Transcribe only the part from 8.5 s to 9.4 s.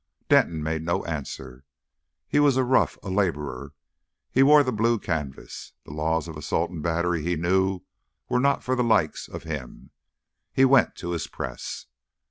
for the likes